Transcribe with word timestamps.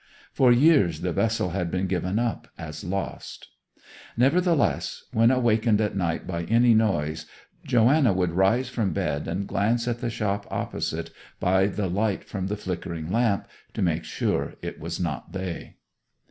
For 0.33 0.51
years 0.51 1.01
the 1.01 1.11
vessel 1.13 1.51
had 1.51 1.69
been 1.69 1.85
given 1.85 2.17
up 2.17 2.47
as 2.57 2.83
lost. 2.83 3.49
Nevertheless, 4.17 5.03
when 5.13 5.29
awakened 5.29 5.79
at 5.79 5.95
night 5.95 6.25
by 6.25 6.45
any 6.45 6.73
noise, 6.73 7.27
Joanna 7.67 8.11
would 8.11 8.31
rise 8.31 8.67
from 8.67 8.93
bed 8.93 9.27
and 9.27 9.47
glance 9.47 9.87
at 9.87 9.99
the 9.99 10.09
shop 10.09 10.47
opposite 10.49 11.11
by 11.39 11.67
the 11.67 11.87
light 11.87 12.23
from 12.23 12.47
the 12.47 12.57
flickering 12.57 13.11
lamp, 13.11 13.45
to 13.75 13.83
make 13.83 14.03
sure 14.03 14.55
it 14.63 14.79
was 14.79 14.99
not 14.99 15.33
they. 15.33 15.75